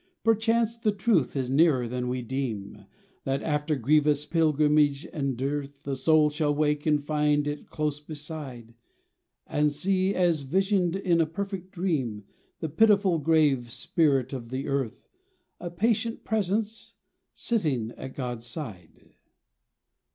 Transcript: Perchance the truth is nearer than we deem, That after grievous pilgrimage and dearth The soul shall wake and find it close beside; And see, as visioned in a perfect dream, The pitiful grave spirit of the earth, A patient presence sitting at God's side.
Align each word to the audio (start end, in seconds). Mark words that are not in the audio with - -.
Perchance 0.23 0.77
the 0.77 0.91
truth 0.91 1.35
is 1.35 1.51
nearer 1.51 1.87
than 1.87 2.07
we 2.07 2.23
deem, 2.23 2.87
That 3.23 3.43
after 3.43 3.75
grievous 3.75 4.25
pilgrimage 4.25 5.05
and 5.13 5.37
dearth 5.37 5.83
The 5.83 5.95
soul 5.95 6.31
shall 6.31 6.55
wake 6.55 6.87
and 6.87 7.05
find 7.05 7.47
it 7.47 7.69
close 7.69 7.99
beside; 7.99 8.73
And 9.45 9.71
see, 9.71 10.15
as 10.15 10.41
visioned 10.41 10.95
in 10.95 11.21
a 11.21 11.27
perfect 11.27 11.71
dream, 11.71 12.23
The 12.61 12.69
pitiful 12.69 13.19
grave 13.19 13.69
spirit 13.71 14.33
of 14.33 14.49
the 14.49 14.67
earth, 14.67 15.07
A 15.59 15.69
patient 15.69 16.23
presence 16.23 16.95
sitting 17.35 17.91
at 17.95 18.15
God's 18.15 18.47
side. 18.47 19.17